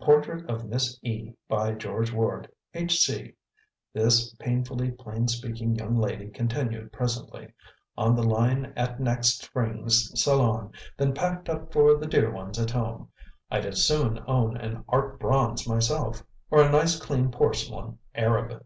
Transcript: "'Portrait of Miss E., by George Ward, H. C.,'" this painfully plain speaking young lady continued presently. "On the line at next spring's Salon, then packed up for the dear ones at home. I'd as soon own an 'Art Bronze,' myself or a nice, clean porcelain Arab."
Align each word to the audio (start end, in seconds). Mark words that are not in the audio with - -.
"'Portrait 0.00 0.48
of 0.48 0.64
Miss 0.68 0.96
E., 1.02 1.32
by 1.48 1.72
George 1.72 2.12
Ward, 2.12 2.48
H. 2.72 3.00
C.,'" 3.00 3.34
this 3.92 4.32
painfully 4.34 4.92
plain 4.92 5.26
speaking 5.26 5.74
young 5.74 5.96
lady 5.98 6.28
continued 6.30 6.92
presently. 6.92 7.52
"On 7.98 8.14
the 8.14 8.22
line 8.22 8.72
at 8.76 9.00
next 9.00 9.42
spring's 9.42 10.12
Salon, 10.22 10.70
then 10.96 11.14
packed 11.14 11.48
up 11.48 11.72
for 11.72 11.96
the 11.96 12.06
dear 12.06 12.30
ones 12.30 12.60
at 12.60 12.70
home. 12.70 13.08
I'd 13.50 13.66
as 13.66 13.84
soon 13.84 14.20
own 14.28 14.56
an 14.56 14.84
'Art 14.88 15.18
Bronze,' 15.18 15.66
myself 15.68 16.22
or 16.48 16.62
a 16.62 16.70
nice, 16.70 16.96
clean 17.00 17.32
porcelain 17.32 17.98
Arab." 18.14 18.64